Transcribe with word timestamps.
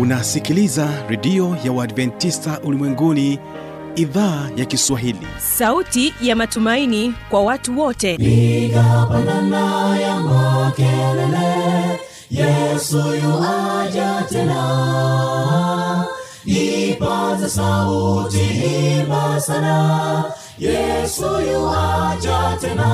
unasikiliza 0.00 0.88
redio 1.08 1.56
ya 1.64 1.72
uadventista 1.72 2.60
ulimwenguni 2.60 3.38
idhaa 3.96 4.48
ya 4.56 4.64
kiswahili. 4.64 5.26
Sauti 5.38 6.14
ya 6.22 6.36
matumaini 6.36 7.14
kwa 7.30 7.42
watu 7.42 7.78
wote. 7.80 8.16
Piga 8.16 9.06
pandana 9.10 9.98
ya 9.98 10.20
makelele 10.20 12.00
yesu 12.30 12.96
yuaja 12.98 14.24
tena. 14.28 16.04
Ipaza 16.44 17.48
sauti 17.48 18.40
imba 19.00 19.40
sana 19.40 20.24
yesu 20.58 21.24
yuaja 21.52 22.56
tena. 22.60 22.90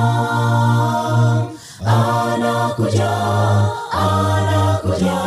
Anakuja 1.85 3.11
anakuja 3.91 5.26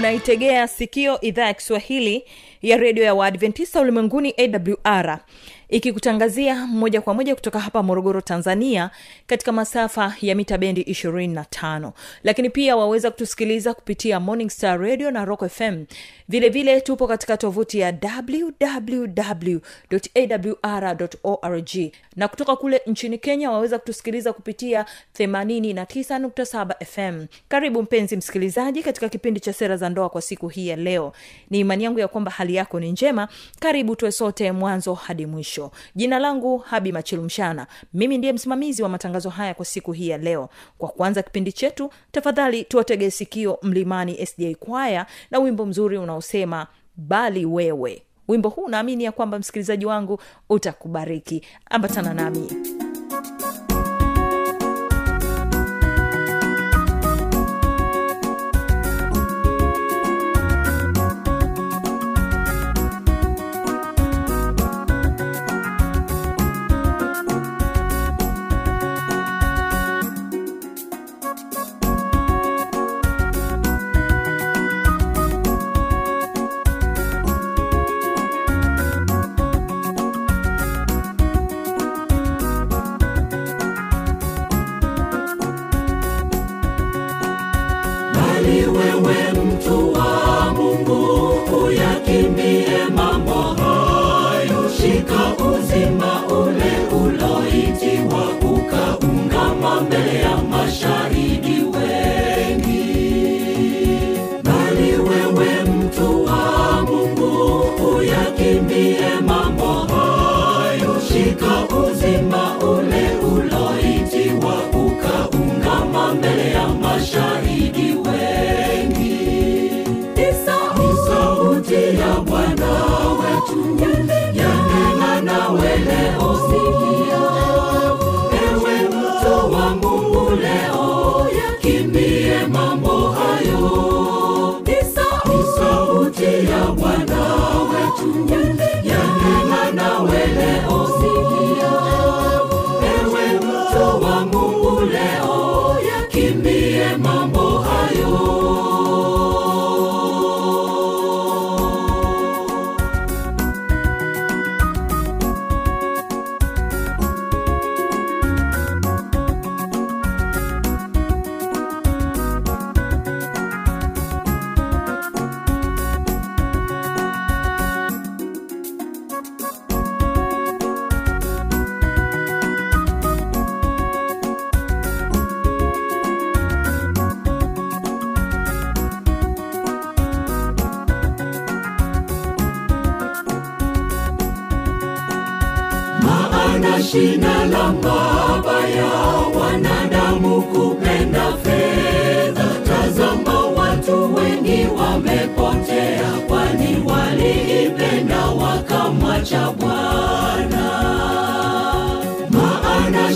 unaitegea 0.00 0.68
sikio 0.68 1.20
idhaa 1.20 1.46
ya 1.46 1.54
kiswahili 1.54 2.24
ya 2.62 2.76
redio 2.76 3.04
ya 3.04 3.14
waadventista 3.14 3.80
ulimwenguni 3.80 4.34
awr 4.38 5.18
ikikutangazia 5.70 6.66
moja 6.66 7.00
kwa 7.00 7.14
moja 7.14 7.34
kutoka 7.34 7.60
hapa 7.60 7.82
morogoro 7.82 8.20
tanzania 8.20 8.90
katika 9.26 9.52
masafa 9.52 10.14
ya 10.20 10.34
mita 10.34 10.58
bendi 10.58 10.82
25 10.82 11.92
lakini 12.24 12.50
pia 12.50 12.76
waweza 12.76 13.10
kutusikiliza 13.10 13.74
kupitia 13.74 14.20
morning 14.20 14.50
star 14.50 14.80
radio 14.80 15.10
na 15.10 15.24
rock 15.24 15.48
fm 15.48 15.84
vile 16.28 16.48
vile 16.48 16.80
tupo 16.80 17.06
katika 17.06 17.36
tovuti 17.36 17.78
ya 17.78 17.94
wwwawr 19.92 21.08
org. 21.22 21.70
Na 22.16 22.28
kutoka 22.28 22.56
kule 22.56 22.80
nchini 22.86 23.18
kenya 23.18 23.50
waweza 23.50 23.78
kutusikiliza 23.78 24.32
kupitia 24.32 24.86
89.7 25.18 26.84
fm 26.84 27.26
karibu 27.48 27.82
mpenzi 27.82 28.16
msikilizaji 28.16 28.82
katika 28.82 29.08
kipindi 29.08 29.40
cha 29.40 29.52
sera 29.52 29.76
za 29.76 29.88
ndoa 29.88 30.08
kwa 30.08 30.22
siku 30.22 30.48
hii 30.48 30.68
ya 30.68 30.76
leo. 30.76 31.12
Ni 31.50 31.60
imani 31.60 31.84
yangu 31.84 31.98
ya 31.98 32.08
kwamba 32.08 32.30
hali 32.30 32.54
yako 32.54 32.80
ni 32.80 32.92
njema. 32.92 33.28
Karibu 33.60 33.96
tuwe 33.96 34.12
sote 34.12 34.52
mwanzo 34.52 34.94
hadi 34.94 35.26
mwisho 35.26 35.59
jina 35.94 36.18
langu 36.18 36.58
habi 36.58 36.92
machilumshana. 36.92 37.66
Mimi 37.94 38.18
ndiye 38.18 38.32
msimamizi 38.32 38.82
wa 38.82 38.88
matangazo 38.88 39.30
haya 39.30 39.54
kwa 39.54 39.64
siku 39.64 39.92
hii 39.92 40.08
ya 40.08 40.18
leo. 40.18 40.48
Kwa 40.78 40.88
kuanza 40.88 41.22
kipindi 41.22 41.52
chetu 41.52 41.90
tafadhali 42.12 42.64
tuwatege 42.64 43.10
sikio 43.10 43.58
mlimani 43.62 44.26
sda 44.26 44.54
kwaya 44.54 45.06
na 45.30 45.38
wimbo 45.38 45.66
mzuri 45.66 45.98
unaosema 45.98 46.66
bali 46.96 47.44
wewe. 47.46 48.02
Wimbo 48.28 48.48
huu 48.48 48.68
naamini 48.68 49.04
ya 49.04 49.12
kwamba 49.12 49.38
msikilizaji 49.38 49.86
wangu 49.86 50.20
utakubariki. 50.48 51.42
Ambatana 51.70 52.14
nami 52.14 52.48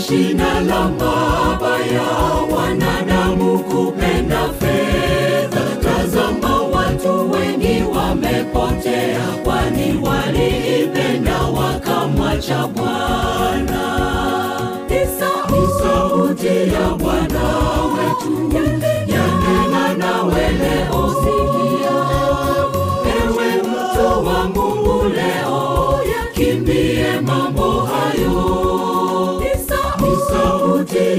shina 0.07 0.59
la 0.61 0.89
mabaya 0.89 2.07
wanadamu 2.55 3.59
kupenda 3.59 4.49
fedha. 4.59 5.61
Tazama 5.83 6.61
watu 6.61 7.31
wengi 7.31 7.83
wamepotea 7.97 9.21
kwani 9.43 9.99
waliipenda 10.07 11.41
wakamwacha 11.41 12.67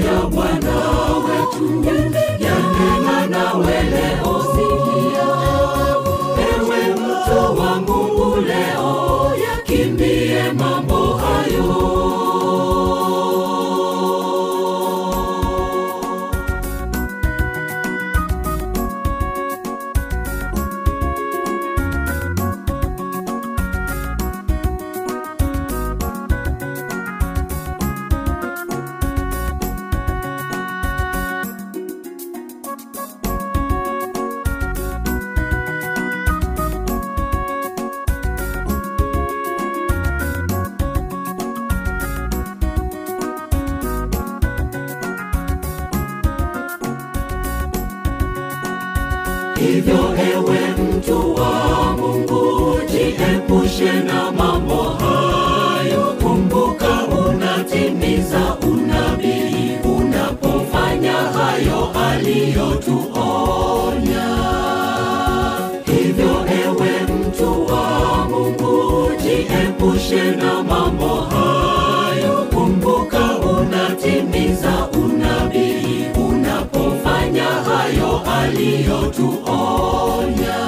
ya 0.05 0.21
bwana 0.33 0.75
wetu. 1.25 1.65
Yanena 2.39 3.27
nawe 3.29 3.77
leo 3.91 4.26
aliyotuonya. 78.87 80.59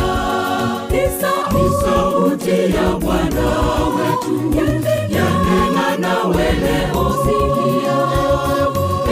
Ni 0.92 1.04
sauti 1.81 2.75
ya 2.75 2.88
bwana 3.00 3.48
wetu. 3.95 4.36
Yanena 5.10 5.98
nawe 6.00 6.51
leo 6.51 7.16
sikia 7.24 7.98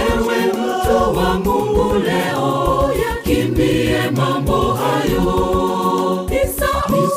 ewe 0.09 0.37
mtu 0.53 1.17
wa 1.19 1.29
mungu 1.39 1.93
leo 2.05 2.91
yakimbie 3.01 4.01
mambo 4.15 4.73
hayo. 4.73 6.27
Ni 6.29 6.39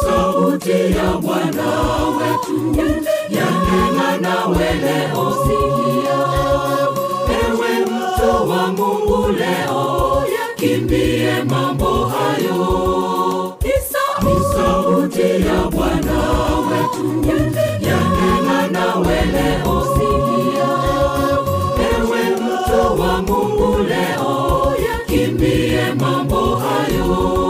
sauti 0.02 0.70
ya 0.96 1.12
bwana 1.20 1.68
wetu. 2.18 2.56
Yanena 3.30 4.18
nawe 4.20 4.74
leo 4.74 5.34
sikia 5.42 6.18
yakimbie 11.20 11.44
mambo 11.44 12.04
hayo. 12.06 13.58
Ni 13.62 15.46
ya 15.46 15.64
bwana 15.70 16.18
wetu. 16.70 17.24
Yanena 17.80 18.68
nawe 18.70 19.24
leo 19.24 19.86
sikia 19.94 20.70
ewe 21.98 22.30
mtu 22.36 23.00
wa 23.02 23.22
mungu 23.22 23.78
leo 23.78 24.74
yakimbie 24.92 25.94
mambo 25.94 26.56
hayo. 26.56 27.40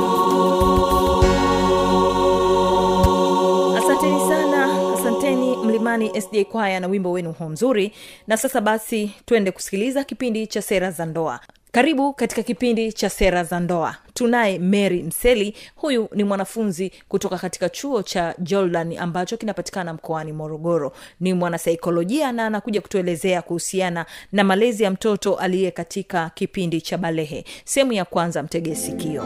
Sana 4.29 4.93
asanteni 4.95 5.57
mlimani 5.57 6.21
sj 6.23 6.45
kwaya 6.45 6.81
na 6.81 6.87
wimbo 6.87 7.13
wenu 7.13 7.33
huo 7.33 7.49
mzuri. 7.49 7.93
Na 8.27 8.37
sasa 8.37 8.61
basi 8.61 9.11
twende 9.27 9.51
kusikiliza 9.51 10.05
kipindi 10.05 10.47
cha 10.47 10.63
sera 10.63 10.91
za 10.91 11.07
ndoa 11.07 11.41
karibu 11.73 12.13
katika 12.13 12.43
kipindi 12.43 12.93
cha 12.93 13.11
sera 13.11 13.45
za 13.45 13.61
ndoa. 13.61 13.97
Tunaye 14.15 14.59
mary 14.59 15.03
mseli. 15.03 15.57
Huyu 15.77 16.09
ni 16.15 16.25
mwanafunzi 16.25 16.93
kutoka 17.09 17.39
katika 17.39 17.69
chuo 17.69 18.03
cha 18.03 18.35
jordan 18.39 18.99
ambacho 18.99 19.37
kinapatikana 19.37 19.95
mkoani 19.95 20.33
morogoro. 20.33 20.93
Ni 21.21 21.35
mwanasaikolojia 21.35 22.33
na 22.33 22.47
anakuja 22.47 22.81
kutuelezea 22.81 23.43
kuhusiana 23.43 24.07
na 24.33 24.45
malezi 24.45 24.83
ya 24.83 24.91
mtoto 24.91 25.35
aliye 25.35 25.71
katika 25.71 26.31
kipindi 26.35 26.81
cha 26.81 26.99
balehe. 26.99 27.45
Sehemu 27.65 27.93
ya 27.93 28.05
kwanza 28.05 28.43
mtegee 28.43 28.75
sikio 28.75 29.25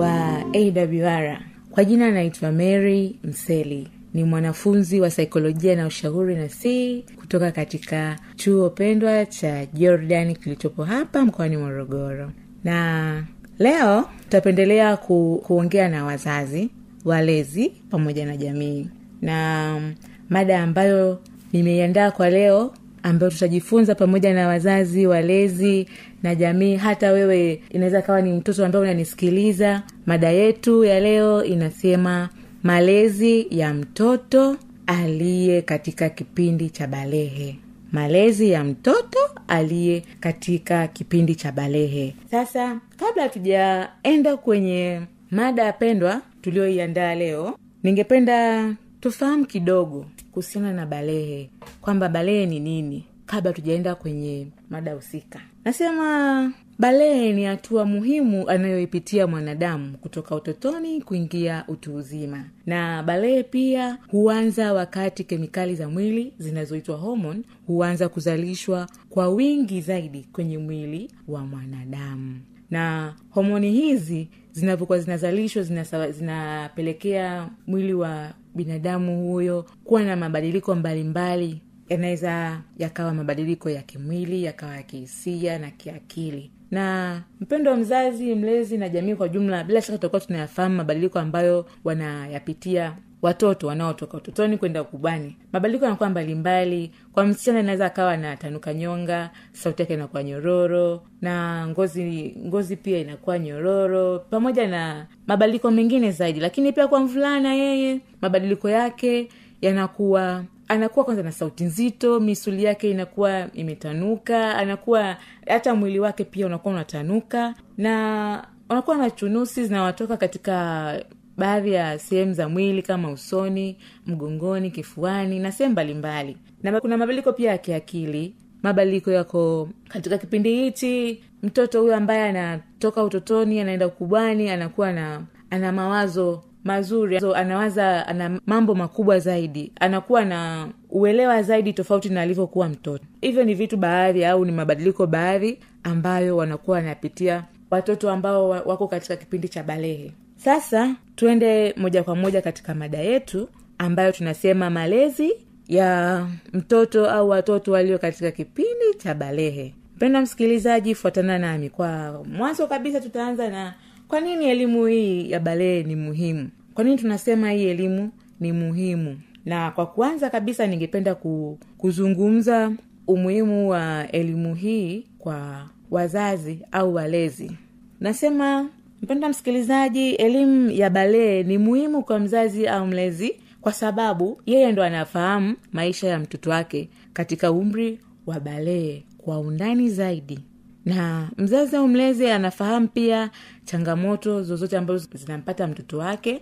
wa 0.00 0.44
awr 0.54 1.38
kwa 1.70 1.84
jina 1.84 2.06
anaitwa 2.06 2.52
mary 2.52 3.18
mseli. 3.24 3.88
Ni 4.14 4.24
mwanafunzi 4.24 5.00
wa 5.00 5.10
saikolojia 5.10 5.76
na 5.76 5.86
ushauri 5.86 6.36
na 6.36 6.48
si 6.48 7.04
kutoka 7.16 7.52
katika 7.52 8.16
chuo 8.36 8.70
pendwa 8.70 9.26
cha 9.26 9.66
jordan 9.66 10.34
kilichopo 10.34 10.84
hapa 10.84 11.24
mkoani 11.24 11.56
morogoro. 11.56 12.30
Na 12.64 13.24
leo 13.58 14.04
tutapendelea 14.22 14.96
ku, 14.96 15.42
kuongea 15.46 15.88
na 15.88 16.04
wazazi 16.04 16.70
walezi 17.04 17.72
pamoja 17.90 18.26
na 18.26 18.36
jamii. 18.36 18.88
Na 19.22 19.80
mada 20.28 20.62
ambayo 20.62 21.20
nimeiandaa 21.52 22.10
kwa 22.10 22.30
leo 22.30 22.74
ambayo 23.02 23.30
tutajifunza 23.32 23.94
pamoja 23.94 24.34
na 24.34 24.48
wazazi 24.48 25.06
walezi 25.06 25.86
na 26.22 26.34
jamii. 26.34 26.76
Hata 26.76 27.12
wewe 27.12 27.62
inaweza 27.70 28.02
kawa 28.02 28.22
ni 28.22 28.32
mtoto 28.32 28.64
ambaye 28.66 28.82
unanisikiliza. 28.84 29.82
Mada 30.06 30.28
yetu 30.30 30.84
ya 30.84 31.00
leo 31.00 31.44
inasema 31.44 32.28
malezi 32.62 33.46
ya 33.50 33.74
mtoto 33.74 34.56
aliye 34.86 35.62
katika 35.62 36.08
kipindi 36.08 36.70
cha 36.70 36.86
balehe. 36.86 37.56
Malezi 37.92 38.50
ya 38.50 38.64
mtoto 38.64 39.18
aliye 39.48 40.02
katika 40.20 40.86
kipindi 40.86 41.34
cha 41.34 41.52
balehe. 41.52 42.14
Sasa 42.30 42.80
kabla 42.96 43.22
hatujaenda 43.22 44.36
kwenye 44.36 45.00
mada 45.30 45.62
ya 45.64 45.72
pendwa 45.72 46.20
tulioiandaa 46.42 47.14
leo 47.14 47.58
ningependa 47.82 48.64
tufahamu 49.00 49.46
kidogo 49.46 50.06
kuhusiana 50.32 50.72
na 50.72 50.86
balehe 50.86 51.50
kwamba 51.80 52.08
balehe 52.08 52.46
ni 52.46 52.60
nini 52.60 53.04
kabla 53.26 53.52
tujaenda 53.52 53.94
kwenye 53.94 54.46
mada 54.70 54.94
husika. 54.94 55.40
Nasema 55.64 56.52
balehe 56.78 57.32
ni 57.32 57.44
hatua 57.44 57.84
muhimu 57.84 58.48
anayoipitia 58.48 59.26
mwanadamu 59.26 59.98
kutoka 59.98 60.34
utotoni 60.34 61.02
kuingia 61.02 61.64
utu 61.68 61.94
uzima. 61.96 62.44
Na 62.66 63.02
balehe 63.02 63.42
pia 63.42 63.98
huanza 64.10 64.72
wakati 64.72 65.24
kemikali 65.24 65.74
za 65.74 65.88
mwili 65.88 66.32
zinazoitwa 66.38 66.96
homon 66.96 67.44
huanza 67.66 68.08
kuzalishwa 68.08 68.88
kwa 69.10 69.28
wingi 69.28 69.80
zaidi 69.80 70.26
kwenye 70.32 70.58
mwili 70.58 71.10
wa 71.28 71.46
mwanadamu. 71.46 72.40
Na 72.70 73.14
homoni 73.30 73.72
hizi 73.72 74.28
zinavyokuwa 74.52 74.98
zinazalishwa 74.98 75.62
zinapelekea 76.10 77.48
mwili 77.66 77.94
wa 77.94 78.30
binadamu 78.54 79.30
huyo 79.32 79.66
kuwa 79.84 80.02
na 80.02 80.16
mabadiliko 80.16 80.74
mbalimbali. 80.74 81.62
Yanaweza 81.88 82.60
yakawa 82.78 83.14
mabadiliko 83.14 83.70
ya 83.70 83.82
kimwili 83.82 84.44
yakawa 84.44 84.76
ya 84.76 84.82
kihisia 84.82 85.58
na 85.58 85.70
kiakili. 85.70 86.50
Na 86.70 87.22
mpendo 87.40 87.70
wa 87.70 87.76
mzazi 87.76 88.34
mlezi 88.34 88.78
na 88.78 88.88
jamii 88.88 89.14
kwa 89.14 89.28
jumla 89.28 89.64
bila 89.64 89.82
shaka 89.82 89.98
tutakuwa 89.98 90.20
tunayafahamu 90.20 90.74
mabadiliko 90.76 91.18
ambayo 91.18 91.66
wanayapitia 91.84 92.96
watoto 93.22 93.66
wanaotoka 93.66 94.16
utotoni 94.16 94.56
kwenda 94.58 94.82
ukubwani 94.82 95.36
mabadiliko 95.52 95.84
yanakuwa 95.84 96.10
mbalimbali. 96.10 96.90
Kwa 97.12 97.24
msichana 97.26 97.60
inaweza 97.60 97.86
akawa 97.86 98.16
na 98.16 98.36
tanuka 98.36 98.74
nyonga 98.74 99.30
sauti 99.52 99.82
yake 99.82 99.94
inakuwa 99.94 100.22
nyororo 100.22 101.02
na 101.22 101.66
ngozi 101.66 102.34
ngozi 102.46 102.76
pia 102.76 102.98
inakuwa 102.98 103.38
nyororo 103.38 104.18
pamoja 104.18 104.68
na 104.68 105.06
mabadiliko 105.26 105.70
mengine 105.70 106.10
zaidi. 106.10 106.40
Lakini 106.40 106.72
pia 106.72 106.88
kwa 106.88 107.00
mvulana 107.00 107.54
yeye 107.54 108.00
mabadiliko 108.20 108.68
yake 108.70 109.28
yanakuwa 109.62 110.44
anakuwa 110.68 111.04
kwanza 111.04 111.22
na 111.22 111.32
sauti 111.32 111.64
nzito 111.64 112.20
misuli 112.20 112.64
yake 112.64 112.90
inakuwa 112.90 113.46
imetanuka 113.54 114.56
anakuwa 114.56 115.16
hata 115.48 115.74
mwili 115.74 116.00
wake 116.00 116.24
pia 116.24 116.46
unakuwa 116.46 116.74
unatanuka 116.74 117.54
na 117.78 118.46
wanakuwa 118.68 118.96
na 118.96 119.10
chunusi 119.10 119.64
zinawatoka 119.66 120.16
katika 120.16 120.94
baadhi 121.40 121.72
ya 121.72 121.98
sehemu 121.98 122.32
za 122.32 122.48
mwili 122.48 122.82
kama 122.82 123.10
usoni 123.10 123.76
mgongoni 124.06 124.70
kifuani 124.70 125.38
na 125.38 125.52
sehemu 125.52 125.72
mbalimbali. 125.72 126.36
Na 126.62 126.80
kuna 126.80 126.96
mabadiliko 126.96 127.32
pia 127.32 127.50
ya 127.50 127.58
kiakili. 127.58 128.34
Mabadiliko 128.62 129.10
yako 129.10 129.68
katika 129.88 130.18
kipindi 130.18 130.54
hichi 130.56 131.22
mtoto 131.42 131.80
huyo 131.80 131.96
ambaye 131.96 132.22
anatoka 132.28 133.04
utotoni 133.04 133.60
anaenda 133.60 133.86
ukubwani 133.86 134.50
anakuwa 134.50 134.92
na 134.92 135.22
ana 135.50 135.72
mawazo 135.72 136.42
mazuri 136.64 137.20
so, 137.20 137.34
anawaza 137.34 138.06
ana 138.06 138.40
mambo 138.46 138.74
makubwa 138.74 139.18
zaidi. 139.18 139.72
Anakuwa 139.80 140.24
na 140.24 140.68
uelewa 140.90 141.42
zaidi 141.42 141.72
tofauti 141.72 142.08
na 142.08 142.20
alivyokuwa 142.22 142.68
mtoto. 142.68 143.04
Hivyo 143.20 143.44
ni 143.44 143.54
vitu 143.54 143.76
baadhi 143.76 144.24
au 144.24 144.44
ni 144.44 144.52
mabadiliko 144.52 145.06
baadhi 145.06 145.58
ambayo 145.82 146.36
wanakuwa 146.36 146.76
wanapitia 146.76 147.44
watoto 147.70 148.10
ambao 148.10 148.48
wako 148.48 148.88
katika 148.88 149.16
kipindi 149.16 149.48
cha 149.48 149.62
balehe 149.62 150.12
sasa 150.44 150.94
tuende 151.16 151.74
moja 151.76 152.02
kwa 152.02 152.16
moja 152.16 152.42
katika 152.42 152.74
mada 152.74 152.98
yetu 152.98 153.48
ambayo 153.78 154.12
tunasema 154.12 154.70
malezi 154.70 155.32
ya 155.68 156.26
mtoto 156.52 157.10
au 157.10 157.28
watoto 157.28 157.72
walio 157.72 157.98
katika 157.98 158.30
kipindi 158.30 158.94
cha 158.98 159.14
balehe. 159.14 159.74
Mpenda 159.96 160.20
msikilizaji 160.20 160.94
fuatana 160.94 161.38
nami. 161.38 161.70
Kwa 161.70 162.24
mwanzo 162.24 162.66
kabisa 162.66 163.00
tutaanza 163.00 163.50
na 163.50 163.74
kwa 164.08 164.20
nini 164.20 164.44
elimu 164.50 164.86
hii 164.86 165.30
ya 165.30 165.40
balehe 165.40 165.82
ni 165.82 165.96
muhimu? 165.96 166.48
Kwa 166.74 166.84
nini 166.84 166.96
tunasema 166.96 167.50
hii 167.50 167.68
elimu 167.68 168.10
ni 168.40 168.52
muhimu? 168.52 169.20
Na 169.44 169.70
kwa 169.70 169.86
kwanza 169.86 170.30
kabisa 170.30 170.66
ningependa 170.66 171.14
ku, 171.14 171.58
kuzungumza 171.78 172.72
umuhimu 173.06 173.70
wa 173.70 174.12
elimu 174.12 174.54
hii 174.54 175.06
kwa 175.18 175.68
wazazi 175.90 176.58
au 176.72 176.94
walezi. 176.94 177.52
Nasema 178.00 178.68
mpenda 179.02 179.28
msikilizaji 179.28 180.10
elimu 180.10 180.70
ya 180.70 180.90
balee 180.90 181.42
ni 181.42 181.58
muhimu 181.58 182.02
kwa 182.04 182.18
mzazi 182.18 182.66
au 182.68 182.86
mlezi 182.86 183.36
kwa 183.60 183.72
sababu 183.72 184.40
yeye 184.46 184.72
ndo 184.72 184.82
anafahamu 184.82 185.54
maisha 185.72 186.08
ya 186.08 186.18
mtoto 186.18 186.50
wake 186.50 186.88
katika 187.12 187.52
umri 187.52 187.98
wa 188.26 188.40
balee 188.40 189.02
kwa 189.18 189.38
undani 189.40 189.90
zaidi. 189.90 190.38
Na 190.84 191.30
mzazi 191.38 191.76
au 191.76 191.88
mlezi 191.88 192.26
anafahamu 192.26 192.88
pia 192.88 193.30
changamoto 193.64 194.42
zozote 194.42 194.76
ambazo 194.78 195.08
zinampata 195.14 195.66
mtoto 195.66 195.98
wake 195.98 196.40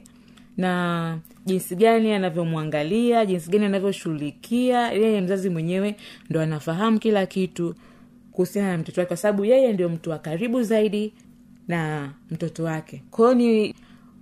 na 0.56 1.18
jinsi 1.46 1.76
gani 1.76 2.12
anavyomwangalia 2.12 3.26
jinsi 3.26 3.50
gani 3.50 3.64
anavyoshughulikia. 3.64 4.92
Yeye 4.92 5.20
mzazi 5.20 5.50
mwenyewe 5.50 5.96
ndo 6.30 6.40
anafahamu 6.40 6.98
kila 6.98 7.26
kitu 7.26 7.74
kuhusiana 8.32 8.72
na 8.72 8.78
mtoto 8.78 9.00
wake 9.00 9.08
kwa 9.08 9.16
sababu 9.16 9.44
yeye 9.44 9.72
ndio 9.72 9.88
mtu 9.88 10.10
wa 10.10 10.18
karibu 10.18 10.62
zaidi 10.62 11.12
na 11.68 12.10
mtoto 12.30 12.64
wake. 12.64 13.02
Kwahiyo 13.10 13.34
ni 13.34 13.74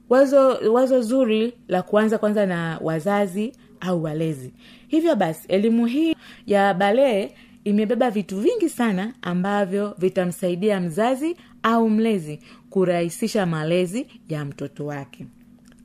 wazo 0.08 0.48
wazo 0.72 1.02
zuri 1.02 1.52
la 1.68 1.82
kuanza 1.82 2.18
kwanza 2.18 2.46
na 2.46 2.78
wazazi 2.82 3.52
au 3.80 4.02
walezi. 4.02 4.52
Hivyo 4.88 5.16
basi 5.16 5.48
elimu 5.48 5.86
hii 5.86 6.16
ya 6.46 6.74
balee 6.74 7.28
imebeba 7.64 8.10
vitu 8.10 8.40
vingi 8.40 8.68
sana 8.68 9.12
ambavyo 9.22 9.94
vitamsaidia 9.98 10.80
mzazi 10.80 11.36
au 11.62 11.90
mlezi 11.90 12.40
kurahisisha 12.70 13.46
malezi 13.46 14.06
ya 14.28 14.44
mtoto 14.44 14.86
wake. 14.86 15.26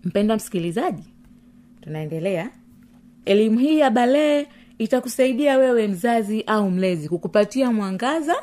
Mpendwa 0.04 0.36
msikilizaji 0.36 1.04
tunaendelea. 1.82 2.50
Elimu 3.26 3.60
hii 3.60 3.80
ya 3.80 3.90
balee 3.90 4.46
itakusaidia 4.78 5.58
wewe 5.58 5.88
mzazi 5.88 6.42
au 6.42 6.72
mlezi 6.72 7.10
kukupatia 7.10 7.72
mwangaza 7.72 8.36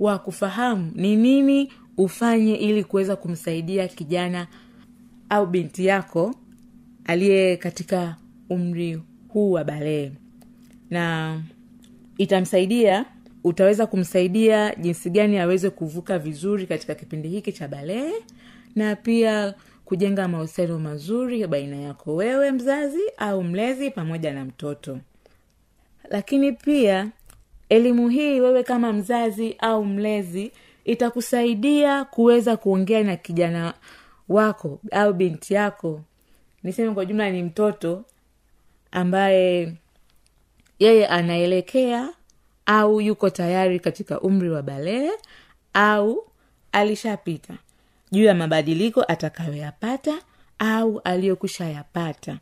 wa 0.00 0.18
kufahamu 0.18 0.92
ni 0.94 1.16
nini 1.16 1.72
ufanye 1.96 2.54
ili 2.54 2.84
kuweza 2.84 3.16
kumsaidia 3.16 3.88
kijana 3.88 4.46
au 5.28 5.46
binti 5.46 5.86
yako 5.86 6.34
aliye 7.04 7.56
katika 7.56 8.16
umri 8.50 9.02
huu 9.28 9.52
wa 9.52 9.64
balee. 9.64 10.10
Na 10.90 11.40
itamsaidia 12.18 13.04
utaweza 13.44 13.86
kumsaidia 13.86 14.74
jinsi 14.74 15.10
gani 15.10 15.38
aweze 15.38 15.70
kuvuka 15.70 16.18
vizuri 16.18 16.66
katika 16.66 16.94
kipindi 16.94 17.28
hiki 17.28 17.52
cha 17.52 17.68
balee 17.68 18.12
na 18.76 18.96
pia 18.96 19.54
kujenga 19.84 20.28
mahusiano 20.28 20.78
mazuri 20.78 21.46
baina 21.46 21.76
yako 21.76 22.14
wewe 22.14 22.52
mzazi 22.52 23.00
au 23.16 23.42
mlezi 23.44 23.90
pamoja 23.90 24.32
na 24.32 24.44
mtoto. 24.44 24.98
Lakini 26.10 26.52
pia 26.52 27.10
elimu 27.68 28.08
hii 28.08 28.40
wewe 28.40 28.62
kama 28.62 28.92
mzazi 28.92 29.56
au 29.58 29.84
mlezi 29.84 30.52
itakusaidia 30.84 32.04
kuweza 32.04 32.56
kuongea 32.56 33.02
na 33.02 33.16
kijana 33.16 33.74
wako 34.28 34.80
au 34.90 35.12
binti 35.12 35.54
yako. 35.54 36.00
Niseme 36.62 36.94
kwa 36.94 37.04
jumla 37.04 37.30
ni 37.30 37.42
mtoto 37.42 38.04
ambaye 38.90 39.74
yeye 40.78 41.06
anaelekea 41.06 42.08
au 42.66 43.00
yuko 43.00 43.30
tayari 43.30 43.80
katika 43.80 44.20
umri 44.20 44.50
wa 44.50 44.62
balee 44.62 45.10
au 45.74 46.24
alishapita. 46.72 47.54
Juu 48.12 48.24
ya 48.24 48.34
mabadiliko 48.34 49.02
atakayoyapata 49.08 50.14
au 50.58 51.00
aliyokusha 51.04 51.64
yapata 51.68 52.38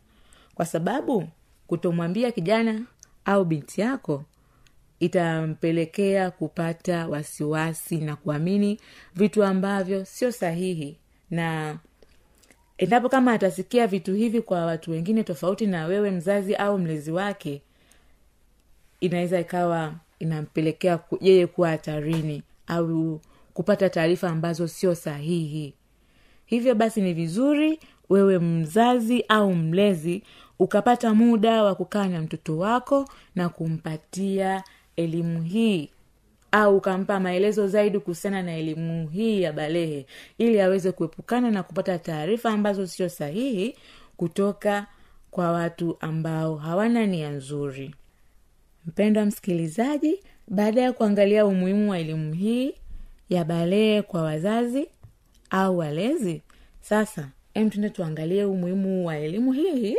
kwa 0.55 0.67
sababu 0.67 1.29
kutomwambia 1.67 2.33
kijana 2.33 2.83
au 3.25 3.45
binti 3.45 3.81
yako 3.81 4.25
itampelekea 5.01 6.31
kupata 6.31 7.09
wasiwasi 7.09 7.97
na 7.97 8.17
kuamini 8.17 8.81
vitu 9.15 9.45
ambavyo 9.45 10.05
sio 10.05 10.33
sahihi. 10.33 10.97
Na 11.31 11.79
endapo 12.79 13.09
kama 13.09 13.33
atasikia 13.33 13.87
vitu 13.87 14.15
hivi 14.15 14.41
kwa 14.43 14.67
watu 14.67 14.91
wengine 14.91 15.23
tofauti 15.25 15.67
na 15.67 15.87
wewe 15.87 16.11
mzazi 16.11 16.55
au 16.55 16.79
mlezi 16.79 17.13
wake 17.13 17.63
inaweza 19.01 19.41
ikawa 19.41 19.95
inampelekea 20.19 20.99
yeye 21.21 21.47
kuwa 21.47 21.69
hatarini 21.71 22.43
au 22.67 23.21
kupata 23.55 23.91
taarifa 23.91 24.29
ambazo 24.31 24.69
sio 24.69 24.95
sahihi. 24.95 25.75
Hivyo 26.47 26.75
basi 26.75 27.01
ni 27.01 27.15
vizuri 27.15 27.81
wewe 28.09 28.39
mzazi 28.39 29.25
au 29.29 29.55
mlezi 29.55 30.23
ukapata 30.59 31.15
muda 31.15 31.63
wa 31.63 31.75
kukaa 31.75 32.09
na 32.09 32.21
mtoto 32.23 32.59
wako 32.59 33.09
na 33.35 33.49
kumpatia 33.49 34.63
elimu 35.01 35.43
hii 35.43 35.89
au 36.53 36.77
ukampa 36.77 37.21
maelezo 37.21 37.69
zaidi 37.69 37.99
kuhusiana 37.99 38.43
na 38.43 38.57
elimu 38.57 39.09
hii 39.09 39.43
ya 39.43 39.53
balehe 39.53 40.07
ili 40.39 40.61
aweze 40.61 40.93
kuepukana 40.93 41.51
na 41.51 41.63
kupata 41.63 41.99
taarifa 41.99 42.51
ambazo 42.51 42.87
sio 42.87 43.09
sahihi 43.09 43.77
kutoka 44.17 44.87
kwa 45.31 45.53
watu 45.53 45.97
ambao 46.01 46.57
hawana 46.57 47.07
nia 47.07 47.31
nzuri. 47.31 47.95
Mpendwa 48.87 49.25
msikilizaji 49.25 50.21
baada 50.49 50.81
ya 50.83 50.93
kuangalia 50.93 51.47
umuhimu 51.47 51.91
wa 51.91 51.99
elimu 51.99 52.33
hii 52.35 52.75
ya 53.29 53.45
balee 53.45 54.03
kwa 54.03 54.23
wazazi 54.23 54.89
au 55.51 55.79
walezi 55.79 56.43
sasa 56.81 57.29
em 57.55 57.71
tuangalie 57.71 58.45
umuhimu 58.45 59.07
wa 59.07 59.19
elimu 59.19 59.53
hii 59.53 59.97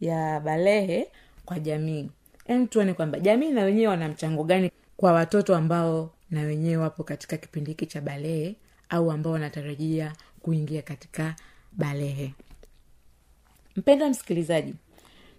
ya 0.00 0.40
balehe 0.40 1.08
kwa 1.44 1.58
jamii 1.58 2.08
em 2.48 2.66
tuone 2.66 2.94
kwamba 2.94 3.20
jamii 3.20 3.50
na 3.50 3.62
wenyewe 3.62 3.86
wana 3.86 4.08
mchango 4.08 4.44
gani 4.44 4.70
kwa 4.96 5.12
watoto 5.12 5.56
ambao 5.56 6.10
na 6.30 6.40
wenyewe 6.42 6.76
wapo 6.76 7.04
katika 7.04 7.36
kipindi 7.36 7.70
hiki 7.70 7.86
cha 7.86 8.00
balehe 8.00 8.56
au 8.88 9.10
ambao 9.12 9.32
wanatarajia 9.32 10.12
kuingia 10.42 10.82
katika 10.82 11.34
balehe. 11.72 12.34
Mpendwa 13.76 14.08
msikilizaji 14.08 14.74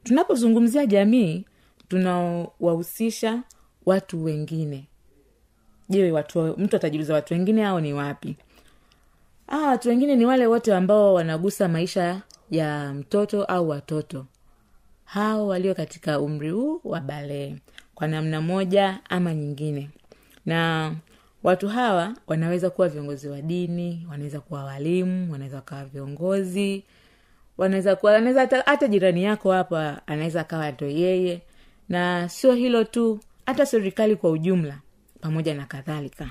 tunapozungumzia 0.04 0.86
jamii 0.86 1.46
tunawahusisha 1.88 3.44
watu 3.86 4.24
wengine. 4.24 4.88
Je 5.90 6.12
watu 6.12 6.42
mtu 6.58 6.76
atajiuliza 6.76 7.14
watu 7.14 7.34
wengine 7.34 7.66
au 7.66 7.80
ni 7.80 7.94
wapi? 7.94 8.38
Ah, 9.48 9.58
watu 9.58 9.90
wengine 9.90 10.16
ni 10.16 10.26
wale 10.26 10.48
wote 10.48 10.76
ambao 10.76 11.14
wanagusa 11.14 11.68
maisha 11.68 12.22
ya 12.52 12.94
mtoto 12.94 13.44
au 13.44 13.70
watoto 13.70 14.26
hao 15.10 15.48
walio 15.48 15.76
katika 15.76 16.20
umri 16.20 16.50
huu 16.50 16.82
wa 16.84 17.00
balee 17.02 17.56
kwa 17.96 18.08
namna 18.08 18.42
moja 18.42 19.00
ama 19.10 19.34
nyingine. 19.34 19.90
Na 20.46 20.92
watu 21.44 21.68
hawa 21.68 22.14
wanaweza 22.28 22.70
kuwa 22.70 22.90
viongozi 22.90 23.28
wa 23.28 23.42
dini 23.42 24.08
wanaweza 24.12 24.40
kuwa 24.40 24.64
walimu 24.64 25.32
wanaweza 25.32 25.62
kuwa 25.62 25.86
viongozi 25.86 26.84
wanaweza 27.58 27.96
kuwa 27.96 28.16
anaweza 28.18 28.42
hata, 28.42 28.62
hata 28.66 28.88
jirani 28.88 29.24
yako 29.24 29.52
hapa 29.52 30.02
anaweza 30.08 30.42
akawa 30.42 30.72
ndo 30.72 30.88
yeye. 30.88 31.42
Na 31.90 32.30
sio 32.30 32.54
hilo 32.54 32.84
tu 32.84 33.20
hata 33.46 33.66
serikali 33.66 34.16
kwa 34.16 34.32
ujumla 34.32 34.80
pamoja 35.22 35.54
na 35.54 35.66
kadhalika. 35.66 36.30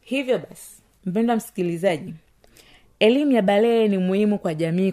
Hivyo 0.00 0.38
basi 0.38 0.82
mpendwa 1.04 1.36
msikilizaji 1.36 2.14
elimu 3.00 3.32
ya 3.32 3.42
balee 3.42 3.88
ni 3.88 3.98
muhimu 3.98 4.38
kwa 4.38 4.54
jamii 4.54 4.92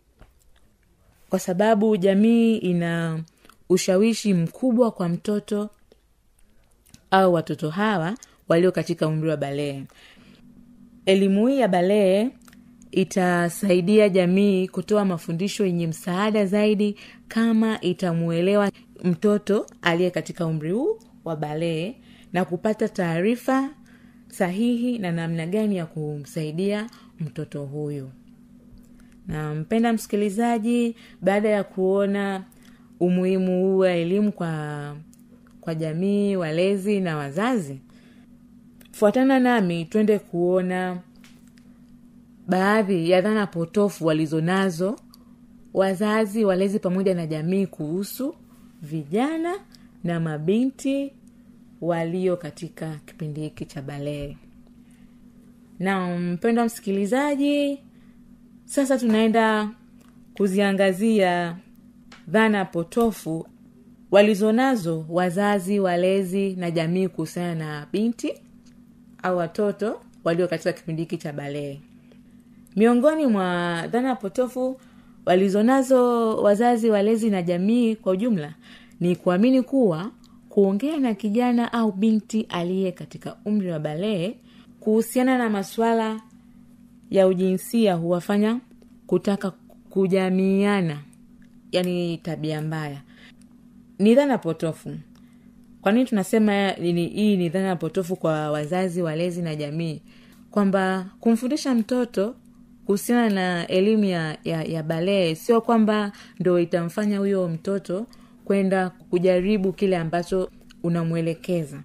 kwa 1.35 1.39
sababu 1.39 1.97
jamii 1.97 2.57
ina 2.57 3.23
ushawishi 3.69 4.33
mkubwa 4.33 4.91
kwa 4.91 5.09
mtoto 5.09 5.69
au 7.11 7.33
watoto 7.33 7.69
hawa 7.69 8.17
walio 8.47 8.71
katika 8.71 9.07
umri 9.07 9.29
wa 9.29 9.37
balee. 9.37 9.83
Elimu 11.05 11.47
hii 11.47 11.59
ya 11.59 11.67
balee 11.67 12.29
itasaidia 12.91 14.09
jamii 14.09 14.67
kutoa 14.67 15.05
mafundisho 15.05 15.65
yenye 15.65 15.87
msaada 15.87 16.45
zaidi 16.45 16.95
kama 17.27 17.81
itamuelewa 17.81 18.71
mtoto 19.03 19.65
aliye 19.81 20.11
katika 20.11 20.45
umri 20.45 20.71
huu 20.71 20.99
wa 21.25 21.35
balee 21.35 21.93
na 22.33 22.45
kupata 22.45 22.89
taarifa 22.89 23.69
sahihi 24.27 24.97
na 24.99 25.11
namna 25.11 25.45
gani 25.47 25.77
ya 25.77 25.85
kumsaidia 25.85 26.89
mtoto 27.19 27.63
huyu 27.65 28.09
na 29.27 29.55
mpenda 29.55 29.93
msikilizaji 29.93 30.95
baada 31.21 31.49
ya 31.49 31.63
kuona 31.63 32.43
umuhimu 32.99 33.61
huu 33.61 33.77
wa 33.77 33.91
elimu 33.91 34.31
kwa 34.31 34.95
kwa 35.61 35.75
jamii 35.75 36.35
walezi 36.35 36.99
na 36.99 37.17
wazazi. 37.17 37.79
Fuatana 38.91 39.39
nami 39.39 39.85
twende 39.85 40.19
kuona 40.19 40.99
baadhi 42.47 43.09
ya 43.09 43.21
dhana 43.21 43.47
potofu 43.47 44.05
walizonazo 44.05 44.99
wazazi 45.73 46.45
walezi 46.45 46.79
pamoja 46.79 47.15
na 47.15 47.27
jamii 47.27 47.65
kuhusu 47.67 48.35
vijana 48.81 49.53
na 50.03 50.19
mabinti 50.19 51.13
walio 51.81 52.37
katika 52.37 52.99
kipindi 53.05 53.41
hiki 53.41 53.65
cha 53.65 53.81
balee 53.81 54.35
na 55.79 56.17
mpendwa 56.19 56.65
msikilizaji 56.65 57.79
sasa 58.65 58.97
tunaenda 58.97 59.69
kuziangazia 60.37 61.57
dhana 62.27 62.65
potofu 62.65 63.47
walizonazo 64.11 65.05
wazazi 65.09 65.79
walezi 65.79 66.55
na 66.55 66.71
jamii 66.71 67.07
kuhusiana 67.07 67.55
na 67.55 67.87
binti 67.91 68.33
au 69.23 69.37
watoto 69.37 70.01
walio 70.23 70.47
katika 70.47 70.73
kipindi 70.73 71.01
hiki 71.01 71.17
cha 71.17 71.33
balee 71.33 71.79
miongoni 72.75 73.27
mwa 73.27 73.83
dhana 73.91 74.15
potofu 74.15 74.79
walizonazo 75.25 76.35
wazazi 76.37 76.89
walezi 76.89 77.29
na 77.29 77.41
jamii 77.41 77.95
kwa 77.95 78.11
ujumla 78.11 78.53
ni 78.99 79.15
kuamini 79.15 79.61
kuwa 79.61 80.11
kuongea 80.49 80.97
na 80.99 81.13
kijana 81.13 81.73
au 81.73 81.91
binti 81.91 82.45
aliye 82.49 82.91
katika 82.91 83.37
umri 83.45 83.71
wa 83.71 83.79
balee 83.79 84.33
kuhusiana 84.79 85.37
na 85.37 85.49
masuala 85.49 86.19
ya 87.09 87.27
ujinsia 87.27 87.93
huwafanya 87.93 88.59
kutaka 89.07 89.51
kujamiiana 89.89 90.97
yani 91.71 92.17
tabia 92.17 92.61
mbaya. 92.61 93.01
Ni 93.99 94.15
dhana 94.15 94.37
potofu. 94.37 94.95
Kwa 95.81 95.91
nini 95.91 96.05
tunasema 96.05 96.69
hii 96.69 97.37
ni 97.37 97.49
dhana 97.49 97.75
potofu 97.75 98.15
kwa 98.15 98.51
wazazi 98.51 99.01
walezi 99.01 99.41
na 99.41 99.55
jamii? 99.55 100.01
Kwamba 100.51 101.05
kumfundisha 101.19 101.75
mtoto 101.75 102.35
kuhusiana 102.85 103.29
na 103.29 103.67
elimu 103.67 104.03
ya, 104.03 104.37
ya, 104.43 104.63
ya 104.63 104.83
balee 104.83 105.35
sio 105.35 105.61
kwamba 105.61 106.11
ndo 106.39 106.59
itamfanya 106.59 107.19
huyo 107.19 107.49
mtoto 107.49 108.07
kwenda 108.45 108.89
kujaribu 108.89 109.73
kile 109.73 109.97
ambacho 109.97 110.51
unamwelekeza. 110.83 111.83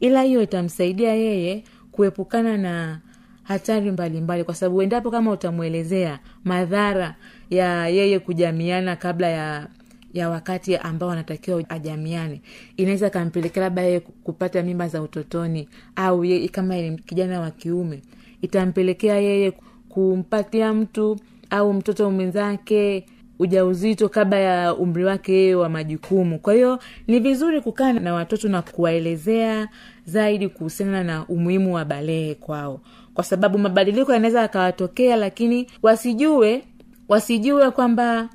Ila 0.00 0.22
hiyo 0.22 0.42
itamsaidia 0.42 1.14
yeye 1.14 1.64
kuepukana 1.92 2.56
na 2.56 3.00
hatari 3.48 3.80
mbalimbali 3.80 4.20
mbali, 4.20 4.44
kwa 4.44 4.54
sababu 4.54 4.82
endapo 4.82 5.10
kama 5.10 5.30
utamwelezea 5.30 6.18
madhara 6.44 7.14
ya 7.50 7.88
yeye 7.88 8.18
kujamiana 8.18 8.96
kabla 8.96 9.28
ya 9.28 9.66
ya 10.14 10.28
wakati 10.30 10.76
ambao 10.76 11.10
anatakiwa 11.10 11.64
ajamiane 11.70 12.40
inaweza 12.76 13.10
kampelekea 13.10 13.62
labda 13.62 13.82
yeye 13.82 14.00
kupata 14.00 14.62
mimba 14.62 14.88
za 14.88 15.02
utotoni 15.02 15.68
au 15.96 16.24
ye, 16.24 16.48
kama 16.48 16.76
ni 16.76 16.98
kijana 16.98 17.40
wa 17.40 17.50
kiume 17.50 18.02
itampelekea 18.42 19.16
yeye 19.18 19.52
kumpatia 19.88 20.74
mtu 20.74 21.16
au 21.50 21.72
mtoto 21.72 22.10
mwenzake 22.10 23.06
ujauzito 23.38 24.08
kabla 24.08 24.38
ya 24.38 24.74
umri 24.74 25.04
wake 25.04 25.32
yeye 25.32 25.54
wa 25.54 25.68
majukumu. 25.68 26.38
Kwa 26.38 26.54
hiyo 26.54 26.78
ni 27.06 27.20
vizuri 27.20 27.60
kukaa 27.60 27.92
na 27.92 28.14
watoto 28.14 28.48
na 28.48 28.62
kuwaelezea 28.62 29.68
zaidi 30.06 30.48
kuhusiana 30.48 31.04
na 31.04 31.26
umuhimu 31.26 31.74
wa 31.74 31.84
balehe 31.84 32.34
kwao 32.34 32.80
kwa 33.18 33.24
sababu 33.24 33.58
mabadiliko 33.58 34.12
yanaweza 34.12 34.40
yakawatokea 34.40 35.16
lakini 35.16 35.66
wasijue 35.82 36.64
wasijue 37.08 37.70
kwamba 37.70 38.28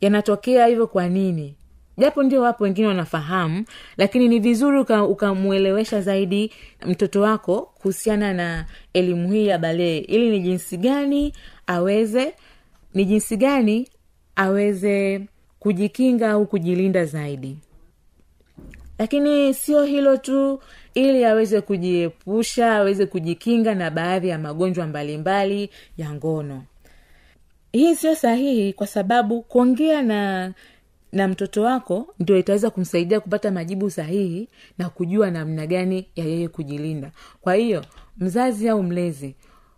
yanatokea 0.00 0.66
hivyo 0.66 0.86
kwa 0.86 1.08
nini. 1.08 1.56
Japo 1.98 2.22
ndio 2.22 2.42
wapo 2.42 2.64
wengine 2.64 2.86
wanafahamu 2.88 3.64
lakini 3.96 4.28
ni 4.28 4.38
vizuri 4.38 4.78
ukamwelewesha 4.80 5.96
uka 5.96 6.02
zaidi 6.04 6.52
mtoto 6.86 7.20
wako 7.20 7.60
kuhusiana 7.74 8.32
na 8.34 8.66
elimu 8.92 9.32
hii 9.32 9.46
ya 9.46 9.58
balee 9.58 9.98
ili 9.98 10.30
ni 10.30 10.40
jinsi 10.40 10.76
gani 10.76 11.32
aweze 11.66 12.34
ni 12.94 13.04
jinsi 13.04 13.36
gani 13.36 13.88
aweze 14.36 15.20
kujikinga 15.58 16.30
au 16.30 16.46
kujilinda 16.46 17.04
zaidi 17.04 17.58
lakini 19.02 19.54
sio 19.54 19.84
hilo 19.84 20.16
tu 20.16 20.60
ili 20.94 21.24
aweze 21.24 21.60
kujiepusha 21.60 22.72
aweze 22.76 23.06
kujikinga 23.06 23.74
na 23.74 23.90
baadhi 23.90 24.28
ya 24.28 24.38
magonjwa 24.38 24.86
mbalimbali 24.86 25.70
ya 25.96 26.12
ngono. 26.12 26.62
Hii 27.72 27.94
sio 27.94 28.14
sahihi 28.14 28.72
kwa 28.72 28.86
sababu 28.86 29.42
kuongea 29.42 30.02
na 30.02 30.52
na 31.12 31.28
mtoto 31.28 31.62
wako 31.62 32.14
ndio 32.18 32.38
itaweza 32.38 32.70
kumsaidia 32.70 33.20
kupata 33.20 33.50
majibu 33.50 33.90
sahihi 33.90 34.48
na 34.78 34.88
kujua 34.88 35.30
namna 35.30 35.66
gani 35.66 36.06
ya 36.16 36.24
yeye 36.24 36.48
kujilinda. 36.48 37.10
Kwa 37.40 37.54
hiyo 37.54 37.84
mzazi 38.18 38.68
au 38.68 38.82
mlezi 38.82 39.34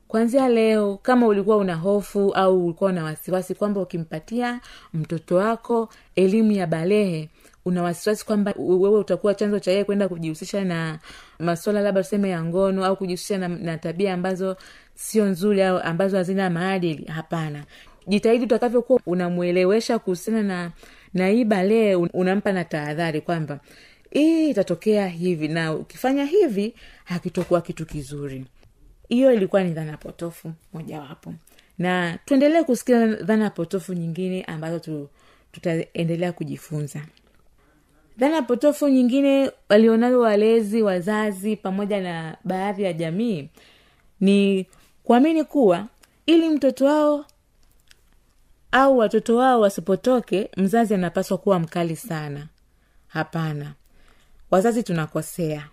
kwanzia 0.09 0.49
leo 0.49 0.99
kama 1.03 1.27
ulikuwa 1.27 1.57
una 1.57 1.75
hofu 1.75 2.33
au 2.35 2.65
ulikuwa 2.65 2.91
una 2.91 3.05
wasiwasi 3.05 3.55
kwamba 3.55 3.81
ukimpatia 3.81 4.61
mtoto 4.95 5.37
wako 5.37 5.89
elimu 6.17 6.53
ya 6.53 6.67
balehe 6.67 7.29
una 7.65 7.83
wasiwasi 7.83 8.27
kwamba 8.27 8.55
wewe 8.59 8.99
utakuwa 8.99 9.35
chanzo 9.35 9.59
cha 9.61 9.71
yeye 9.71 9.85
kwenda 9.85 10.09
kujihusisha 10.09 10.65
na 10.65 10.99
maswala 11.39 11.81
labda 11.81 12.03
tuseme 12.03 12.29
ya 12.31 12.45
ngono 12.45 12.85
au 12.85 12.97
kujihusisha 12.97 13.39
na, 13.39 13.49
na 13.49 13.79
tabia 13.79 14.15
ambazo 14.15 14.57
sio 14.95 15.25
nzuri 15.25 15.63
au 15.63 15.79
ambazo 15.79 16.17
hazina 16.17 16.51
maadili? 16.51 17.05
Hapana. 17.05 17.65
Jitahidi 18.07 18.45
utakavyokuwa 18.45 19.01
unamwelewesha 19.07 19.99
kuhusiana 19.99 20.43
na 20.43 20.71
na 21.15 21.29
hii 21.29 21.45
balee 21.45 21.95
unampa 21.95 22.53
na 22.53 22.65
tahadhari 22.65 23.21
kwamba 23.21 23.61
hii 24.11 24.51
itatokea 24.51 25.09
hivi 25.09 25.49
na 25.49 25.75
ukifanya 25.75 26.25
hivi 26.25 26.75
hakitokuwa 27.05 27.61
kitu 27.61 27.87
kizuri. 27.87 28.45
Hiyo 29.09 29.33
ilikuwa 29.33 29.65
ni 29.65 29.71
dhana 29.71 29.97
potofu 29.97 30.53
mojawapo. 30.73 31.35
Na 31.79 32.19
tuendelee 32.25 32.63
kusikia 32.63 33.07
dhana 33.07 33.51
potofu 33.51 33.93
nyingine 33.93 34.43
ambazo 34.43 34.79
tu, 34.79 35.09
tutaendelea 35.53 36.33
kujifunza 36.33 37.01
dhana 38.19 38.43
potofu 38.43 38.89
nyingine 38.89 39.51
walionayo 39.69 40.21
walezi 40.21 40.83
wazazi 40.83 41.57
pamoja 41.57 42.01
na 42.01 42.37
baadhi 42.45 42.83
ya 42.83 42.93
jamii 42.93 43.49
ni 44.21 44.67
kuamini 45.05 45.45
kuwa 45.45 45.87
ili 46.27 46.49
mtoto 46.49 46.85
wao 46.85 47.25
au 48.73 48.99
watoto 48.99 49.37
wao 49.37 49.61
wasipotoke 49.61 50.51
mzazi 50.57 50.95
anapaswa 50.95 51.39
kuwa 51.39 51.59
mkali 51.59 51.97
sana. 51.97 52.47
Hapana. 53.07 53.75
Wazazi 54.51 54.83
tunakosea. 54.83 55.69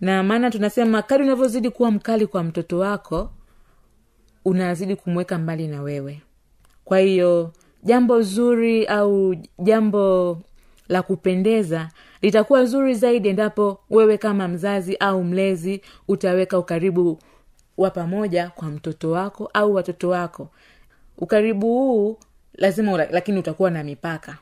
Na 0.00 0.22
maana 0.22 0.50
tunasema 0.50 1.02
kadi 1.02 1.24
unavyozidi 1.24 1.70
kuwa 1.70 1.90
mkali 1.90 2.26
kwa 2.26 2.42
mtoto 2.42 2.78
wako 2.78 3.30
unazidi 4.44 4.96
kumweka 4.96 5.38
mbali 5.38 5.68
na 5.68 5.82
wewe. 5.82 6.22
Kwa 6.84 6.98
hiyo 6.98 7.52
jambo 7.82 8.22
zuri 8.22 8.86
au 8.86 9.36
jambo 9.58 10.38
la 10.88 11.02
kupendeza 11.02 11.88
litakuwa 12.22 12.64
zuri 12.64 12.94
zaidi 12.94 13.28
endapo 13.28 13.80
wewe 13.90 14.18
kama 14.18 14.48
mzazi 14.48 14.96
au 14.96 15.24
mlezi 15.24 15.80
utaweka 16.08 16.58
ukaribu 16.58 17.18
wa 17.76 17.90
pamoja 17.90 18.48
kwa 18.50 18.68
mtoto 18.68 19.10
wako 19.10 19.50
au 19.54 19.74
watoto 19.74 20.08
wako. 20.08 20.48
Ukaribu 21.18 21.66
huu 21.66 22.18
lazima 22.54 23.06
lakini 23.10 23.38
utakuwa 23.38 23.70
na 23.70 23.84
mipaka. 23.84 24.38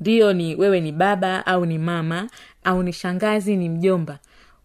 Ndiyo 0.00 0.32
ni 0.32 0.54
wewe 0.54 0.80
ni 0.80 0.92
baba 0.92 1.46
au 1.46 1.66
ni 1.66 1.78
mama 1.78 2.28
au 2.64 2.82
ni 2.82 2.92
shangazi 2.92 3.56
ni 3.56 3.68
mjomba. 3.68 4.18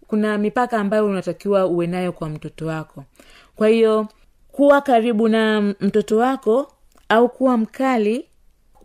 Kuna 0.08 0.38
mipaka 0.38 0.78
ambayo 0.80 1.06
unatakiwa 1.06 1.66
uwe 1.66 1.88
nayo 1.88 2.12
kwa 2.12 2.30
mtoto 2.30 2.66
wako. 2.68 3.04
Kwa 3.56 3.68
hiyo 3.68 4.08
kuwa 4.52 4.82
karibu 4.82 5.28
na 5.28 5.62
mtoto 5.62 6.18
wako 6.18 6.72
au 7.10 7.30
kuwa 7.30 7.58
mkali 7.58 8.26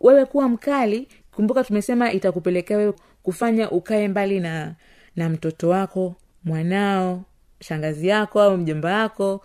wewe 0.01 0.25
kuwa 0.25 0.49
mkali 0.49 1.07
kumbuka 1.35 1.63
tumesema 1.63 2.11
itakupelekea 2.11 2.77
wewe 2.77 2.93
kufanya 3.23 3.71
ukae 3.71 4.07
mbali 4.07 4.39
na 4.39 4.75
na 5.15 5.29
mtoto 5.29 5.69
wako 5.69 6.15
mwanao 6.43 7.23
shangazi 7.59 8.07
yako 8.07 8.41
au 8.41 8.57
mjomba 8.57 8.97
wako. 9.01 9.41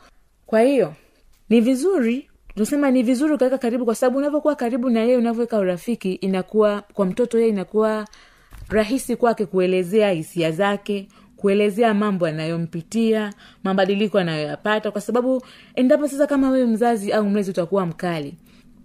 Kwa 0.47 0.61
hiyo 0.61 0.95
ni 1.49 1.61
vizuri 1.61 2.29
tunasema 2.55 2.91
ni 2.91 3.03
vizuri 3.03 3.35
ukaweka 3.35 3.59
karibu 3.59 3.85
kwa 3.85 3.95
sababu 3.95 4.19
unavyokuwa 4.19 4.55
karibu 4.57 4.91
na 4.91 5.01
yeye 5.01 5.17
unavyoweka 5.17 5.59
urafiki 5.59 6.13
inakuwa 6.15 6.83
kwa 6.93 7.07
mtoto 7.07 7.39
yeye 7.39 7.51
inakuwa 7.51 8.07
rahisi 8.69 9.17
kwake 9.17 9.47
kuelezea 9.47 10.11
hisia 10.11 10.51
zake 10.53 11.09
kuelezea 11.37 11.95
mambo 11.95 12.27
anayompitia 12.27 13.33
mabadiliko 13.65 14.19
anayoyapata. 14.19 14.91
Kwa 14.91 15.01
sababu 15.01 15.43
endapo 15.75 16.09
sasa 16.09 16.27
kama 16.27 16.51
wewe 16.51 16.67
mzazi 16.67 17.13
au 17.13 17.29
mlezi 17.31 17.51
utakuwa 17.51 17.87
mkali 17.87 18.35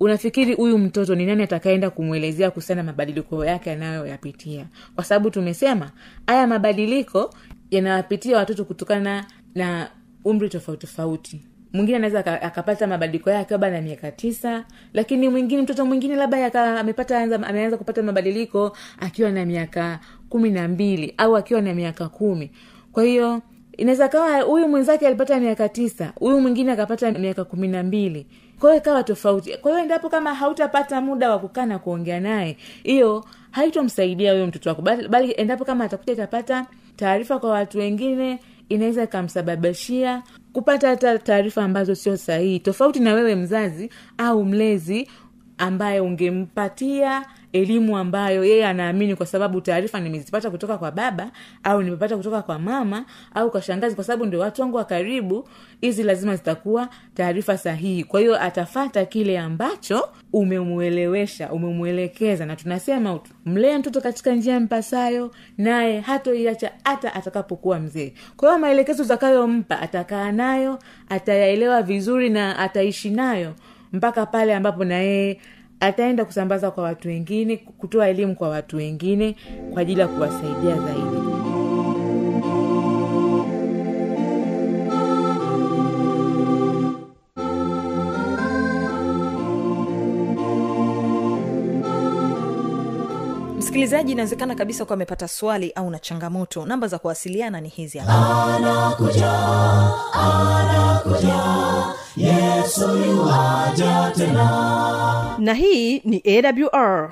unafikiri 0.03 0.53
huyu 0.53 0.77
mtoto 0.77 1.15
ni 1.15 1.25
nani 1.25 1.43
atakaenda 1.43 1.89
kumwelezea 1.89 2.51
kuhusiana 2.51 2.83
na 2.83 2.91
mabadiliko 2.91 3.45
yake 3.45 3.71
anayoyapitia? 3.71 4.65
Kwa 4.95 5.03
sababu 5.03 5.29
tumesema 5.29 5.91
haya 6.27 6.47
mabadiliko 6.47 7.33
yanawapitia 7.71 8.37
watoto 8.37 8.65
kutokana 8.65 9.25
na 9.55 9.89
umri 10.25 10.49
tofauti 10.49 10.87
tofauti. 10.87 11.41
Mwingine 11.73 11.97
anaweza 11.97 12.41
akapata 12.41 12.87
mabadiliko 12.87 13.29
yake 13.29 13.55
akiwa 13.55 13.69
na 13.69 13.81
miaka 13.81 14.11
tisa 14.11 14.65
lakini 14.93 15.29
mwingine 15.29 15.61
mtoto 15.61 15.85
mwingine 15.85 16.15
labda 16.15 16.79
amepata 16.79 17.19
ameanza 17.47 17.77
kupata 17.77 18.03
mabadiliko 18.03 18.77
akiwa 18.99 19.31
na 19.31 19.45
miaka 19.45 19.99
kumi 20.29 20.49
na 20.49 20.67
mbili 20.67 21.13
au 21.17 21.35
akiwa 21.37 21.61
na 21.61 21.73
miaka 21.73 22.09
kumi. 22.09 22.51
Kwa 22.91 23.03
hiyo 23.03 23.41
inaweza 23.77 24.07
kawa 24.07 24.41
huyu 24.41 24.67
mwenzake 24.67 25.07
alipata 25.07 25.39
miaka 25.39 25.69
tisa 25.69 26.13
huyu 26.15 26.41
mwingine 26.41 26.71
akapata 26.71 27.11
miaka 27.11 27.43
kumi 27.45 27.67
na 27.67 27.83
mbili 27.83 28.27
kwa 28.59 28.69
hiyo 28.69 28.81
ikawa 28.81 29.03
tofauti. 29.03 29.57
Kwa 29.57 29.71
hiyo 29.71 29.83
endapo 29.83 30.09
kama 30.09 30.33
hautapata 30.33 31.01
muda 31.01 31.29
wa 31.31 31.39
kukaa 31.39 31.65
na 31.65 31.79
kuongea 31.79 32.19
naye 32.19 32.57
hiyo 32.83 33.25
haitomsaidia 33.51 34.31
huyo 34.33 34.47
mtoto 34.47 34.69
wako. 34.69 34.81
Bali, 35.09 35.33
endapo 35.37 35.65
kama 35.65 35.83
atakuja 35.83 36.13
itapata 36.13 36.65
taarifa 36.95 37.39
kwa 37.39 37.49
watu 37.49 37.77
wengine 37.77 38.39
inaweza 38.69 39.03
ikamsababishia 39.03 40.23
kupata 40.53 40.89
hata 40.89 41.19
taarifa 41.19 41.63
ambazo 41.63 41.95
sio 41.95 42.17
sahihi. 42.17 42.59
Tofauti 42.59 42.99
na 42.99 43.13
wewe 43.13 43.35
mzazi 43.35 43.89
au 44.17 44.45
mlezi 44.45 45.09
ambaye 45.57 45.99
ungempatia 45.99 47.25
elimu 47.53 47.97
ambayo 47.97 48.43
yeye 48.45 48.65
anaamini 48.67 49.15
kwa 49.15 49.25
sababu 49.25 49.61
taarifa 49.61 49.99
nimezipata 49.99 50.51
kutoka 50.51 50.77
kwa 50.77 50.91
baba 50.91 51.31
au 51.63 51.81
nimepata 51.81 52.17
kutoka 52.17 52.41
kwa 52.41 52.59
mama 52.59 53.05
au 53.35 53.51
kwa 53.51 53.61
shangazi 53.61 53.95
kwa 53.95 54.03
sababu 54.03 54.25
ndio 54.25 54.39
watu 54.39 54.61
wangu 54.61 54.77
wa 54.77 54.85
karibu 54.85 55.47
hizi 55.81 56.03
lazima 56.03 56.35
zitakuwa 56.35 56.89
taarifa 57.13 57.57
sahihi. 57.57 58.03
Kwa 58.03 58.19
hiyo 58.19 58.41
atafata 58.41 59.05
kile 59.05 59.39
ambacho 59.39 60.09
umemwelewesha 60.33 61.51
umemwelekeza. 61.51 62.45
Na 62.45 62.55
tunasema 62.55 63.19
mlee 63.45 63.77
mtoto 63.77 64.01
katika 64.01 64.31
njia 64.35 64.59
mpasayo 64.59 65.31
naye 65.57 65.99
hatoiacha 65.99 66.71
hata 66.83 67.13
atakapokuwa 67.13 67.79
mzee. 67.79 68.13
Kwa 68.37 68.49
hiyo 68.49 68.59
maelekezo 68.59 69.03
utakayompa 69.03 69.79
atakaa 69.79 70.31
nayo 70.31 70.79
atayaelewa 71.09 71.81
vizuri 71.81 72.29
na 72.29 72.59
ataishi 72.59 73.09
nayo 73.09 73.53
mpaka 73.93 74.25
pale 74.25 74.55
ambapo 74.55 74.85
na 74.85 74.95
yeye 74.95 75.39
ataenda 75.85 76.25
kusambaza 76.25 76.71
kwa 76.71 76.83
watu 76.83 77.07
wengine 77.07 77.57
kutoa 77.57 78.07
elimu 78.09 78.35
kwa 78.35 78.49
watu 78.49 78.77
wengine 78.77 79.35
kwa 79.73 79.81
ajili 79.81 79.99
ya 80.01 80.07
kuwasaidia 80.07 80.75
zaidi 80.75 81.42
msikilizaji 93.73 94.11
inawezekana 94.11 94.55
kabisa 94.55 94.85
kuwa 94.85 94.93
amepata 94.93 95.27
swali 95.27 95.71
au 95.75 95.89
na 95.89 95.99
changamoto. 95.99 96.65
Namba 96.65 96.87
za 96.87 96.99
kuwasiliana 96.99 97.61
ni 97.61 97.69
hizi 97.69 97.97
hapa. 97.97 98.59
Na 105.39 105.53
hii 105.53 105.99
ni 105.99 106.23
awr 106.25 107.11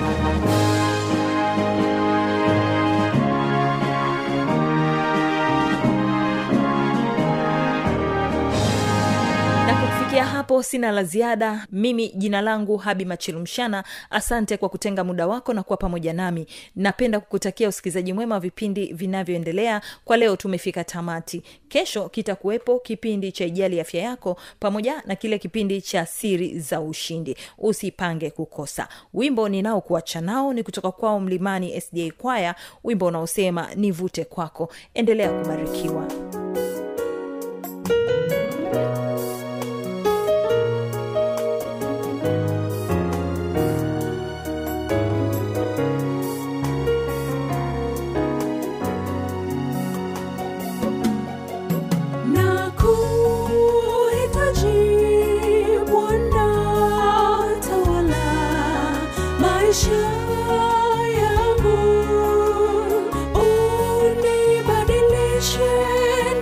hapo 10.51 10.63
sina 10.63 10.91
la 10.91 11.03
ziada. 11.03 11.67
Mimi 11.71 12.09
jina 12.09 12.41
langu 12.41 12.77
habi 12.77 13.05
machilumshana 13.05 13.83
asante 14.09 14.57
kwa 14.57 14.69
kutenga 14.69 15.03
muda 15.03 15.27
wako 15.27 15.53
na 15.53 15.63
kuwa 15.63 15.77
pamoja 15.77 16.13
nami. 16.13 16.47
Napenda 16.75 17.19
kukutakia 17.19 17.69
usikilizaji 17.69 18.13
mwema 18.13 18.35
wa 18.35 18.41
vipindi 18.41 18.93
vinavyoendelea. 18.93 19.81
Kwa 20.05 20.17
leo 20.17 20.35
tumefika 20.35 20.83
tamati. 20.83 21.43
Kesho 21.69 22.09
kitakuwepo 22.09 22.79
kipindi 22.79 23.31
cha 23.31 23.45
ijali 23.45 23.79
afya 23.81 24.01
yako 24.01 24.37
pamoja 24.59 25.03
na 25.05 25.15
kile 25.15 25.39
kipindi 25.39 25.81
cha 25.81 26.05
siri 26.05 26.59
za 26.59 26.81
ushindi. 26.81 27.35
Usipange 27.57 28.29
kukosa. 28.29 28.87
Wimbo 29.13 29.49
ninaokuacha 29.49 30.21
nao 30.21 30.53
ni 30.53 30.63
kutoka 30.63 30.91
kwao 30.91 31.19
mlimani 31.19 31.81
sda 31.81 32.11
kwaya 32.17 32.55
wimbo 32.83 33.05
unaosema 33.05 33.67
nivute 33.75 34.25
kwako. 34.25 34.69
Endelea 34.93 35.29
kubarikiwa 35.41 36.07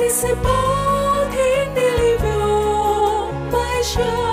nisibaki 0.09 1.49
nilivyo. 1.75 2.39
Maisha 3.51 4.09
bila 4.11 4.28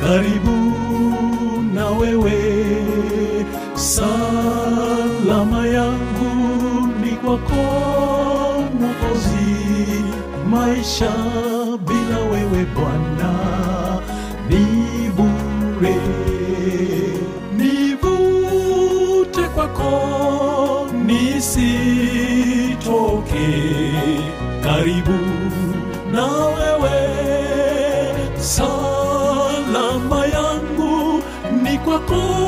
karibu 0.00 0.56
na 1.74 1.86
wewe, 1.86 2.38
salama 3.74 5.66
yangu 5.66 6.32
ni 7.04 7.10
kwako 7.10 7.64
mokozi 8.80 9.56
maisha 10.50 11.12
ni 32.10 32.43